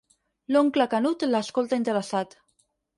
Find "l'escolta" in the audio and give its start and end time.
1.37-1.81